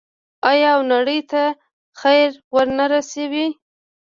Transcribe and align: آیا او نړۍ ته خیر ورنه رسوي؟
آیا 0.49 0.69
او 0.75 0.81
نړۍ 0.93 1.19
ته 1.31 1.43
خیر 1.99 2.29
ورنه 2.55 2.85
رسوي؟ 2.93 3.47